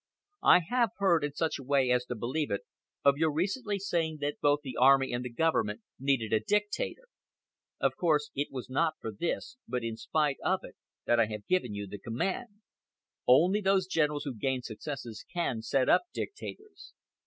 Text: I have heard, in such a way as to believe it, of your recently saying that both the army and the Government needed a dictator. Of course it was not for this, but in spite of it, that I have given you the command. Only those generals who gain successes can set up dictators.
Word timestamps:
I 0.43 0.61
have 0.67 0.89
heard, 0.97 1.23
in 1.23 1.33
such 1.33 1.59
a 1.59 1.63
way 1.63 1.91
as 1.91 2.05
to 2.05 2.15
believe 2.15 2.49
it, 2.49 2.61
of 3.05 3.19
your 3.19 3.31
recently 3.31 3.77
saying 3.77 4.17
that 4.21 4.41
both 4.41 4.61
the 4.63 4.75
army 4.75 5.13
and 5.13 5.23
the 5.23 5.29
Government 5.29 5.81
needed 5.99 6.33
a 6.33 6.39
dictator. 6.39 7.05
Of 7.79 7.97
course 7.97 8.31
it 8.33 8.47
was 8.49 8.67
not 8.67 8.95
for 8.99 9.11
this, 9.11 9.57
but 9.67 9.83
in 9.83 9.97
spite 9.97 10.39
of 10.43 10.61
it, 10.63 10.75
that 11.05 11.19
I 11.19 11.27
have 11.27 11.45
given 11.45 11.75
you 11.75 11.85
the 11.85 11.99
command. 11.99 12.61
Only 13.27 13.61
those 13.61 13.85
generals 13.85 14.23
who 14.23 14.33
gain 14.35 14.63
successes 14.63 15.23
can 15.31 15.61
set 15.61 15.87
up 15.87 16.05
dictators. 16.15 16.93